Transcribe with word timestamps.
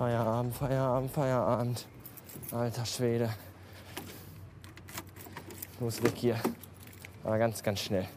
Feierabend, 0.00 0.56
Feierabend, 0.56 1.10
Feierabend. 1.12 1.86
Alter 2.52 2.86
Schwede. 2.86 3.28
Ich 5.74 5.80
muss 5.80 6.02
weg 6.02 6.14
hier. 6.16 6.40
Aber 7.22 7.36
ganz, 7.36 7.62
ganz 7.62 7.80
schnell. 7.80 8.08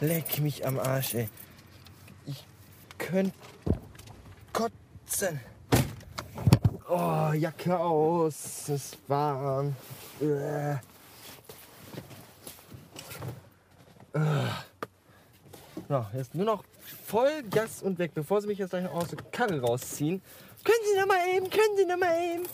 Leck 0.00 0.38
mich 0.38 0.64
am 0.64 0.78
Arsch, 0.78 1.14
ey. 1.14 1.28
Ich 2.24 2.46
könnte 2.98 3.36
kotzen. 4.52 5.40
Oh, 6.88 7.32
Jacke 7.32 7.76
aus. 7.76 8.34
Es 8.36 8.68
ist 8.68 8.98
warm. 9.08 9.74
Äh. 10.20 10.76
So, 15.88 16.06
jetzt 16.14 16.32
nur 16.36 16.46
noch 16.46 16.64
voll 17.12 17.42
Gas 17.50 17.82
und 17.82 17.98
weg, 17.98 18.12
bevor 18.14 18.40
sie 18.40 18.46
mich 18.46 18.56
jetzt 18.56 18.70
gleich 18.70 18.84
noch 18.84 18.94
aus 18.94 19.08
der 19.08 19.18
Karre 19.30 19.60
rausziehen. 19.60 20.22
Können 20.64 20.78
Sie 20.90 20.98
noch 20.98 21.06
mal 21.06 21.18
eben, 21.36 21.50
können 21.50 21.76
Sie 21.76 21.84
noch 21.84 21.98
mal 21.98 22.14
eben. 22.34 22.44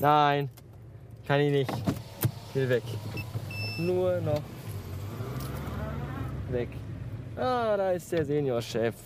Nein, 0.00 0.50
kann 1.24 1.38
ich 1.38 1.52
nicht. 1.52 1.70
Ich 2.48 2.54
will 2.56 2.68
weg. 2.68 2.82
Nur 3.78 4.20
noch 4.22 4.42
weg. 6.50 6.68
Ah, 7.36 7.76
da 7.76 7.92
ist 7.92 8.10
der 8.10 8.24
Seniorchef. 8.24 8.96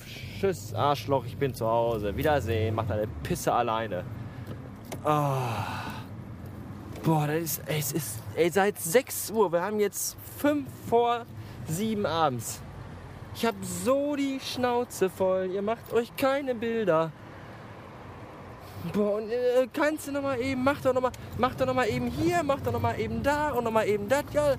Tschüss, 0.41 0.73
Arschloch, 0.73 1.27
ich 1.27 1.37
bin 1.37 1.53
zu 1.53 1.67
Hause. 1.67 2.17
Wiedersehen, 2.17 2.75
macht 2.75 2.91
eine 2.91 3.07
Pisse 3.23 3.53
alleine. 3.53 4.03
Ah. 5.05 5.93
Boah, 7.03 7.27
das 7.27 7.43
ist, 7.43 7.63
es 7.67 7.93
ist 7.93 8.19
ey, 8.35 8.51
seit 8.51 8.81
6 8.81 9.31
Uhr. 9.31 9.53
Wir 9.53 9.61
haben 9.61 9.79
jetzt 9.79 10.17
5 10.39 10.67
vor 10.89 11.27
7 11.67 12.07
abends. 12.07 12.63
Ich 13.39 13.47
habe 13.47 13.59
so 13.63 14.17
die 14.17 14.41
Schnauze 14.41 15.09
voll. 15.09 15.53
Ihr 15.53 15.63
macht 15.63 15.93
euch 15.93 16.17
keine 16.17 16.57
Bilder. 16.57 17.13
Boah, 18.93 19.19
und 19.19 19.31
äh, 19.31 19.69
kannst 19.73 20.09
du 20.09 20.13
noch 20.13 20.23
mal 20.23 20.41
eben, 20.41 20.65
mach 20.65 20.81
doch 20.81 20.93
noch 20.93 21.01
mal, 21.01 21.13
mach 21.37 21.55
doch 21.55 21.65
noch 21.65 21.75
mal 21.75 21.89
eben 21.89 22.09
hier, 22.09 22.43
mach 22.43 22.59
doch 22.59 22.73
noch 22.73 22.81
mal 22.81 22.99
eben 22.99 23.23
da 23.23 23.51
und 23.51 23.63
noch 23.63 23.71
mal 23.71 23.87
eben 23.87 24.09
das. 24.09 24.25
Ja, 24.33 24.55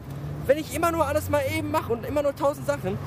wenn 0.45 0.57
ich 0.57 0.73
immer 0.73 0.93
nur 0.93 1.05
alles 1.05 1.29
mal 1.29 1.43
eben 1.53 1.71
mache 1.71 1.91
und 1.91 2.05
immer 2.05 2.23
nur 2.23 2.33
tausend 2.33 2.67
Sachen, 2.67 2.97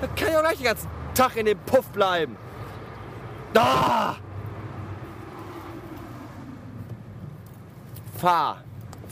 dann 0.00 0.14
kann 0.14 0.28
ich 0.28 0.36
auch 0.36 0.40
gleich 0.40 0.56
den 0.56 0.64
ganzen 0.64 0.88
Tag 1.12 1.36
in 1.36 1.44
dem 1.44 1.58
Puff 1.58 1.90
bleiben. 1.90 2.38
Da! 3.52 4.16
Fahr. 8.16 8.64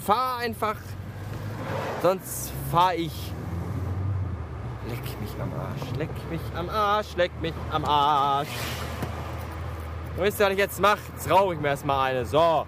Fahr 0.06 0.38
einfach. 0.38 0.76
Sonst 2.00 2.50
fahr 2.70 2.94
ich. 2.94 3.34
Leck 4.88 5.20
mich 5.20 5.40
am 5.40 5.52
Arsch. 5.52 5.98
Leck 5.98 6.30
mich 6.30 6.40
am 6.56 6.68
Arsch. 6.68 7.16
Leck 7.16 7.30
mich 7.40 7.54
am 7.70 7.84
Arsch. 7.84 8.48
Und 10.16 10.24
wisst 10.24 10.40
ihr, 10.40 10.46
was 10.46 10.52
ich 10.52 10.58
jetzt 10.58 10.80
mache? 10.80 10.98
Jetzt 11.14 11.30
rauche 11.30 11.54
ich 11.54 11.60
mir 11.60 11.68
erstmal 11.68 12.10
eine. 12.10 12.24
So. 12.24 12.66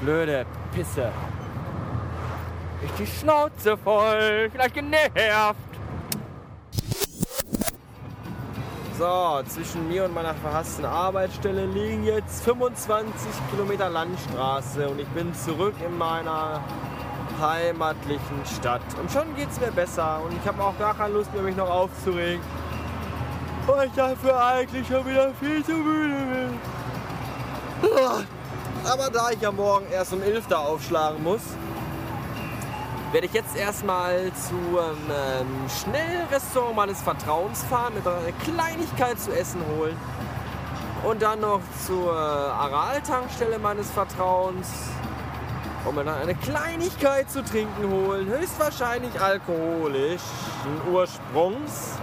Blöde 0.00 0.46
Pisse. 0.74 1.10
Ich 2.84 2.92
die 2.92 3.06
Schnauze 3.06 3.76
voll. 3.76 4.48
Vielleicht 4.50 4.74
genervt. 4.74 5.56
So, 8.98 9.40
zwischen 9.46 9.88
mir 9.88 10.04
und 10.04 10.12
meiner 10.12 10.34
verhassten 10.34 10.84
Arbeitsstelle 10.84 11.64
liegen 11.64 12.04
jetzt 12.04 12.44
25 12.44 13.30
Kilometer 13.50 13.88
Landstraße 13.88 14.90
und 14.90 15.00
ich 15.00 15.08
bin 15.08 15.32
zurück 15.34 15.74
in 15.82 15.96
meiner 15.96 16.62
heimatlichen 17.40 18.44
Stadt. 18.58 18.82
Und 19.00 19.10
schon 19.10 19.34
geht 19.36 19.50
es 19.50 19.60
mir 19.60 19.72
besser 19.72 20.20
und 20.24 20.32
ich 20.32 20.46
habe 20.46 20.62
auch 20.62 20.78
gar 20.78 20.94
keine 20.94 21.14
Lust 21.14 21.32
mehr, 21.32 21.42
mich 21.42 21.56
noch 21.56 21.70
aufzuregen. 21.70 22.42
Weil 23.66 23.88
ich 23.88 23.94
dafür 23.94 24.44
eigentlich 24.44 24.86
schon 24.86 25.06
wieder 25.06 25.32
viel 25.34 25.64
zu 25.64 25.72
müde 25.72 26.14
bin. 26.14 26.58
Aber 28.84 29.10
da 29.10 29.30
ich 29.30 29.40
ja 29.40 29.52
morgen 29.52 29.86
erst 29.92 30.12
um 30.12 30.22
11 30.22 30.50
Uhr 30.50 30.58
aufschlagen 30.58 31.22
muss, 31.22 31.42
werde 33.12 33.26
ich 33.26 33.32
jetzt 33.32 33.56
erstmal 33.56 34.30
zu 34.34 34.78
einem 34.78 35.10
ähm, 35.10 35.68
Schnellrestaurant 35.68 36.76
meines 36.76 37.02
Vertrauens 37.02 37.64
fahren, 37.64 37.94
mit 37.94 38.06
einer 38.06 38.32
Kleinigkeit 38.44 39.18
zu 39.20 39.32
essen 39.36 39.60
holen. 39.76 39.96
Und 41.04 41.22
dann 41.22 41.40
noch 41.40 41.60
zur 41.86 42.12
Aral-Tankstelle 42.12 43.58
meines 43.58 43.90
Vertrauens 43.90 44.68
und 45.84 45.94
mir 45.94 46.04
dann 46.04 46.20
eine 46.20 46.34
Kleinigkeit 46.34 47.30
zu 47.30 47.42
trinken 47.42 47.90
holen. 47.90 48.26
Höchstwahrscheinlich 48.28 49.18
alkoholischen 49.20 50.20
Ursprungs. 50.92 51.98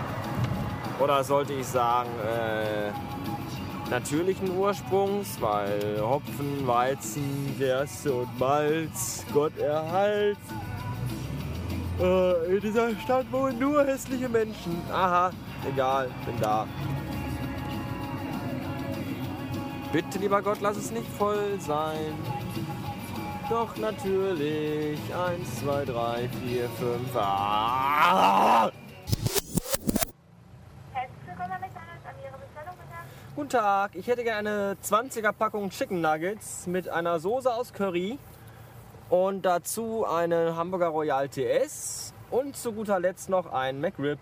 Oder 0.99 1.23
sollte 1.23 1.53
ich 1.53 1.67
sagen, 1.67 2.09
äh, 2.25 2.91
natürlichen 3.91 4.57
Ursprungs, 4.57 5.39
weil 5.39 6.01
Hopfen, 6.01 6.65
Weizen, 6.65 7.55
Gerste 7.59 8.13
und 8.13 8.39
Malz, 8.39 9.23
Gott 9.31 9.55
erhalt. 9.59 10.37
Äh, 11.99 12.55
in 12.55 12.61
dieser 12.61 12.89
Stadt 12.95 13.31
wohnen 13.31 13.59
nur 13.59 13.85
hässliche 13.85 14.27
Menschen. 14.27 14.81
Aha, 14.91 15.31
egal, 15.71 16.09
bin 16.25 16.39
da. 16.41 16.65
Bitte, 19.91 20.19
lieber 20.19 20.41
Gott, 20.41 20.59
lass 20.61 20.77
es 20.77 20.91
nicht 20.91 21.07
voll 21.17 21.59
sein. 21.59 22.13
Doch 23.49 23.77
natürlich. 23.77 24.99
Eins, 25.13 25.59
zwei, 25.59 25.85
drei, 25.85 26.27
vier, 26.43 26.67
fünf. 26.71 27.15
Ah! 27.15 28.69
Guten 33.35 33.49
Tag, 33.49 33.95
ich 33.95 34.07
hätte 34.07 34.23
gerne 34.23 34.49
eine 34.49 34.77
20er 34.83 35.31
Packung 35.31 35.69
Chicken 35.69 36.01
Nuggets 36.01 36.67
mit 36.67 36.89
einer 36.89 37.19
Soße 37.19 37.53
aus 37.53 37.71
Curry 37.71 38.17
und 39.09 39.43
dazu 39.43 40.05
einen 40.05 40.57
Hamburger 40.57 40.87
Royal 40.87 41.29
TS 41.29 42.13
und 42.31 42.57
zu 42.57 42.73
guter 42.73 42.99
Letzt 42.99 43.29
noch 43.29 43.53
ein 43.53 43.79
McRib. 43.79 44.17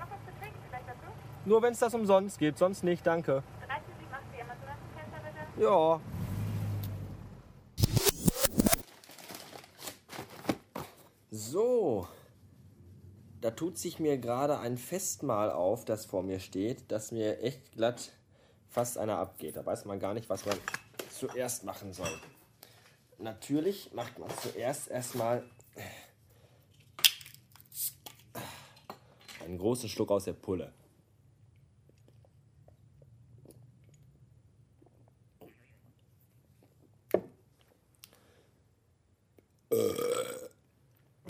Noch 0.00 0.06
was 0.10 0.18
zu 0.24 0.40
trinken 0.40 0.58
vielleicht 0.68 0.88
dazu? 0.88 1.12
Nur 1.44 1.62
wenn 1.62 1.74
es 1.74 1.78
das 1.80 1.94
umsonst 1.94 2.38
gibt, 2.38 2.58
sonst 2.58 2.82
nicht, 2.82 3.06
danke. 3.06 3.42
3784 3.68 4.40
Amazon 4.40 5.34
bitte. 5.54 5.62
Ja. 5.62 6.00
So, 11.34 12.06
da 13.40 13.52
tut 13.52 13.78
sich 13.78 13.98
mir 13.98 14.18
gerade 14.18 14.58
ein 14.58 14.76
Festmahl 14.76 15.50
auf, 15.50 15.86
das 15.86 16.04
vor 16.04 16.22
mir 16.22 16.40
steht, 16.40 16.92
das 16.92 17.10
mir 17.10 17.40
echt 17.42 17.72
glatt 17.72 18.12
fast 18.68 18.98
einer 18.98 19.16
abgeht. 19.16 19.56
Da 19.56 19.64
weiß 19.64 19.86
man 19.86 19.98
gar 19.98 20.12
nicht, 20.12 20.28
was 20.28 20.44
man 20.44 20.58
zuerst 21.10 21.64
machen 21.64 21.94
soll. 21.94 22.20
Natürlich 23.16 23.94
macht 23.94 24.18
man 24.18 24.28
zuerst 24.42 24.90
erstmal 24.90 25.42
einen 29.42 29.56
großen 29.56 29.88
Schluck 29.88 30.10
aus 30.10 30.24
der 30.24 30.34
Pulle. 30.34 30.70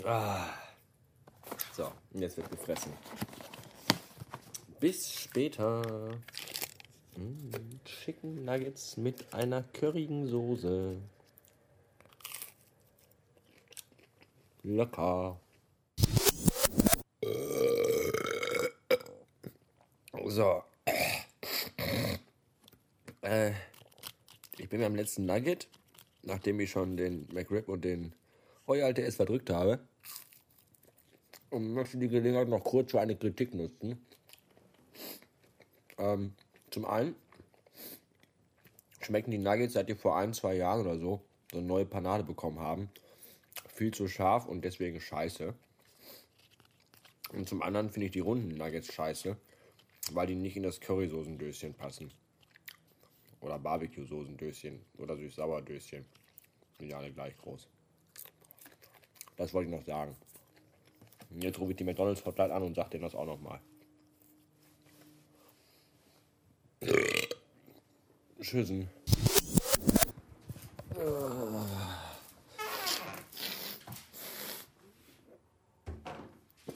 Ah. 0.05 0.49
So, 1.73 1.93
jetzt 2.15 2.37
wird 2.37 2.51
gefressen. 2.51 2.93
Bis 4.81 5.13
später. 5.13 6.19
Mm, 7.17 7.81
Chicken 7.85 8.45
Nuggets 8.45 8.97
mit 8.97 9.33
einer 9.33 9.63
currigen 9.63 10.27
Soße. 10.27 10.97
Lecker. 14.65 15.39
So. 20.27 20.65
Äh, 23.21 23.53
ich 24.59 24.69
bin 24.69 24.81
beim 24.81 24.97
letzten 24.97 25.27
Nugget, 25.27 25.69
nachdem 26.23 26.59
ich 26.59 26.71
schon 26.71 26.97
den 26.97 27.29
McRib 27.33 27.69
und 27.69 27.85
den 27.85 28.13
Royal 28.67 28.95
TS 28.95 29.17
verdrückt 29.17 29.51
habe. 29.51 29.81
Und 31.51 31.75
möchte 31.75 31.99
die 31.99 32.09
Gelegenheit 32.09 32.49
noch 32.49 32.65
kurz 32.65 32.93
für 32.93 33.01
eine 33.01 33.17
Kritik 33.17 33.55
nutzen. 33.55 34.05
Ähm, 35.99 36.35
zum 36.71 36.87
einen 36.87 37.15
schmecken 39.03 39.31
die 39.31 39.39
Nuggets, 39.39 39.75
seit 39.75 39.89
die 39.89 39.95
vor 39.95 40.17
ein, 40.17 40.33
zwei 40.33 40.55
Jahren 40.55 40.81
oder 40.81 40.99
so 40.99 41.23
so 41.53 41.59
eine 41.59 41.67
neue 41.67 41.85
Panade 41.85 42.25
bekommen 42.25 42.59
haben, 42.59 42.89
viel 43.69 43.93
zu 43.93 44.09
scharf 44.09 44.47
und 44.47 44.65
deswegen 44.65 45.01
scheiße. 45.01 45.55
Und 47.33 47.49
zum 47.49 47.63
anderen 47.63 47.91
finde 47.91 48.07
ich 48.07 48.13
die 48.13 48.21
runden 48.21 48.57
Nuggets 48.57 48.93
scheiße, 48.93 49.37
weil 50.13 50.27
die 50.27 50.35
nicht 50.35 50.57
in 50.57 50.63
das 50.63 50.81
Currysoßendöschen 50.81 51.75
passen. 51.75 52.11
Oder 53.41 53.59
Barbecue-Soßendöschen 53.59 54.81
oder 54.99 55.17
süß-sauer-Döschen. 55.17 56.05
Sind 56.79 56.89
ja 56.89 56.99
alle 56.99 57.13
gleich 57.13 57.37
groß. 57.37 57.69
Das 59.43 59.53
wollte 59.53 59.71
ich 59.71 59.77
noch 59.77 59.85
sagen? 59.85 60.15
Jetzt 61.31 61.59
rufe 61.59 61.73
ich 61.73 61.77
die 61.77 61.83
McDonalds 61.83 62.25
Hotline 62.25 62.55
an 62.55 62.63
und 62.63 62.77
sage 62.77 62.91
denen 62.91 63.03
das 63.03 63.17
auch 63.17 63.27
nochmal. 63.27 63.59
Tschüssen. 68.41 68.89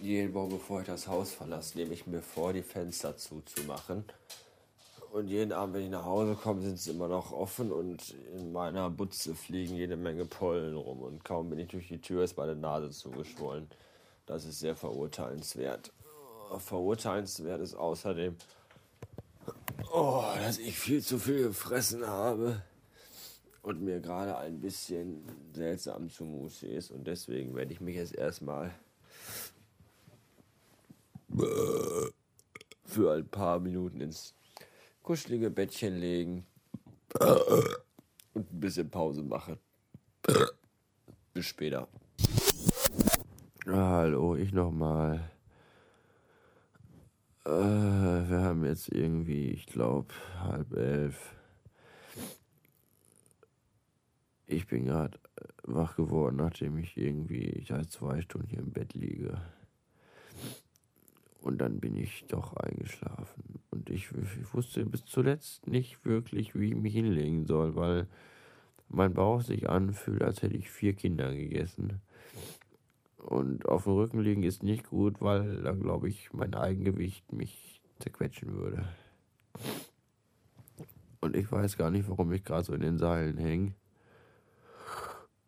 Jeden 0.00 0.32
Morgen, 0.32 0.50
bevor 0.50 0.80
ich 0.80 0.86
das 0.88 1.06
Haus 1.06 1.30
verlasse, 1.34 1.78
nehme 1.78 1.94
ich 1.94 2.08
mir 2.08 2.20
vor, 2.20 2.52
die 2.52 2.62
Fenster 2.62 3.16
zuzumachen. 3.16 4.04
Und 5.16 5.28
jeden 5.28 5.52
Abend, 5.52 5.74
wenn 5.74 5.84
ich 5.84 5.90
nach 5.90 6.04
Hause 6.04 6.34
komme, 6.34 6.60
sind 6.60 6.78
sie 6.78 6.90
immer 6.90 7.08
noch 7.08 7.32
offen 7.32 7.72
und 7.72 8.14
in 8.36 8.52
meiner 8.52 8.90
Butze 8.90 9.34
fliegen 9.34 9.74
jede 9.74 9.96
Menge 9.96 10.26
Pollen 10.26 10.76
rum. 10.76 11.00
Und 11.00 11.24
kaum 11.24 11.48
bin 11.48 11.58
ich 11.58 11.68
durch 11.68 11.88
die 11.88 12.02
Tür, 12.02 12.22
ist 12.22 12.36
meine 12.36 12.54
Nase 12.54 12.90
zugeschwollen. 12.90 13.66
Das 14.26 14.44
ist 14.44 14.58
sehr 14.58 14.76
verurteilenswert. 14.76 15.90
Verurteilenswert 16.58 17.62
ist 17.62 17.74
außerdem, 17.74 18.36
oh, 19.90 20.22
dass 20.38 20.58
ich 20.58 20.78
viel 20.78 21.02
zu 21.02 21.18
viel 21.18 21.44
gefressen 21.44 22.06
habe 22.06 22.60
und 23.62 23.80
mir 23.80 24.00
gerade 24.00 24.36
ein 24.36 24.60
bisschen 24.60 25.24
seltsam 25.54 26.10
zumute 26.10 26.66
ist. 26.66 26.90
Und 26.90 27.06
deswegen 27.06 27.54
werde 27.54 27.72
ich 27.72 27.80
mich 27.80 27.96
jetzt 27.96 28.14
erstmal 28.14 28.70
für 32.84 33.12
ein 33.14 33.26
paar 33.26 33.60
Minuten 33.60 34.02
ins 34.02 34.34
kuschelige 35.06 35.50
Bettchen 35.50 35.98
legen 35.98 36.44
und 38.34 38.52
ein 38.52 38.60
bisschen 38.60 38.90
Pause 38.90 39.22
machen. 39.22 39.56
Bis 41.32 41.46
später. 41.46 41.86
Hallo, 43.66 44.34
ich 44.34 44.52
nochmal. 44.52 45.30
Äh, 47.44 47.50
wir 47.50 48.40
haben 48.42 48.64
jetzt 48.64 48.88
irgendwie, 48.88 49.50
ich 49.50 49.66
glaube, 49.66 50.12
halb 50.40 50.72
elf. 50.74 51.36
Ich 54.48 54.66
bin 54.66 54.86
gerade 54.86 55.20
wach 55.62 55.94
geworden, 55.94 56.36
nachdem 56.36 56.78
ich 56.78 56.96
irgendwie 56.96 57.64
seit 57.68 57.92
zwei 57.92 58.20
Stunden 58.22 58.48
hier 58.48 58.58
im 58.58 58.72
Bett 58.72 58.94
liege. 58.94 59.40
Und 61.46 61.58
dann 61.58 61.78
bin 61.78 61.94
ich 61.94 62.24
doch 62.26 62.56
eingeschlafen. 62.56 63.60
Und 63.70 63.88
ich, 63.88 64.08
ich, 64.10 64.52
wusste 64.52 64.84
bis 64.84 65.04
zuletzt 65.04 65.68
nicht 65.68 66.04
wirklich, 66.04 66.56
wie 66.56 66.70
ich 66.70 66.74
mich 66.74 66.92
hinlegen 66.92 67.46
soll, 67.46 67.76
weil 67.76 68.08
mein 68.88 69.14
Bauch 69.14 69.40
sich 69.42 69.70
anfühlt, 69.70 70.24
als 70.24 70.42
hätte 70.42 70.56
ich 70.56 70.68
vier 70.68 70.94
Kinder 70.94 71.32
gegessen. 71.32 72.00
Und 73.18 73.68
auf 73.68 73.84
dem 73.84 73.92
Rücken 73.92 74.18
liegen 74.18 74.42
ist 74.42 74.64
nicht 74.64 74.90
gut, 74.90 75.20
weil 75.20 75.62
dann, 75.62 75.78
glaube 75.78 76.08
ich, 76.08 76.32
mein 76.32 76.52
Eigengewicht 76.52 77.32
mich 77.32 77.80
zerquetschen 78.00 78.54
würde. 78.54 78.88
Und 81.20 81.36
ich 81.36 81.52
weiß 81.52 81.76
gar 81.76 81.92
nicht, 81.92 82.08
warum 82.08 82.32
ich 82.32 82.42
gerade 82.42 82.64
so 82.64 82.74
in 82.74 82.80
den 82.80 82.98
Seilen 82.98 83.38
hänge 83.38 83.72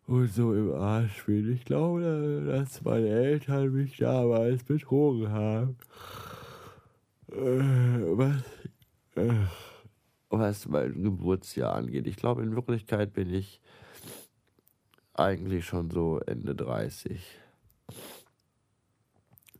und 0.09 0.33
so 0.33 0.53
im 0.53 0.73
Arsch 0.73 1.25
bin. 1.25 1.53
Ich 1.53 1.65
glaube, 1.65 2.43
dass 2.47 2.83
meine 2.83 3.07
Eltern 3.07 3.71
mich 3.71 3.97
damals 3.97 4.63
betrogen 4.63 5.29
haben. 5.29 5.77
Äh, 7.39 8.17
was, 8.17 8.43
äh, 9.15 9.33
was 10.29 10.67
mein 10.67 11.01
Geburtsjahr 11.01 11.73
angeht. 11.73 12.05
Ich 12.05 12.17
glaube, 12.17 12.43
in 12.43 12.53
Wirklichkeit 12.53 13.13
bin 13.13 13.33
ich 13.33 13.61
eigentlich 15.13 15.65
schon 15.65 15.89
so 15.89 16.19
Ende 16.19 16.53
30 16.53 17.21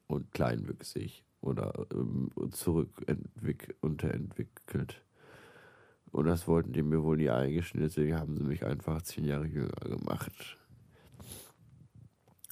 und 0.08 0.32
kleinwüchsig 0.34 1.24
oder 1.40 1.88
ähm, 1.94 2.32
zurückentwickelt, 2.52 3.78
unterentwickelt. 3.82 5.02
Und 6.12 6.26
das 6.26 6.48
wollten 6.48 6.74
die 6.74 6.84
mir 6.84 7.04
wohl 7.04 7.18
nie 7.18 7.30
eingestehen, 7.30 7.84
deswegen 7.84 8.18
haben 8.18 8.36
sie 8.36 8.44
mich 8.44 8.66
einfach 8.66 9.02
zehn 9.04 9.24
Jahre 9.24 9.46
jünger 9.46 9.80
gemacht. 9.84 10.58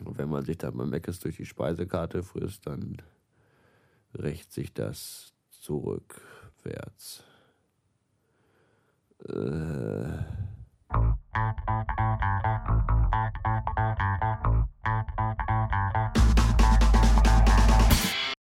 Und 0.06 0.18
wenn 0.18 0.30
man 0.30 0.46
sich 0.46 0.58
dann 0.58 0.78
mal 0.78 0.86
Meckes 0.86 1.20
durch 1.20 1.36
die 1.36 1.46
Speisekarte 1.46 2.24
frisst, 2.24 2.68
dann 2.68 3.02
rächt 4.18 4.52
sich 4.52 4.74
das 4.74 5.34
zurückwärts. 5.50 7.24
Äh. 9.28 10.48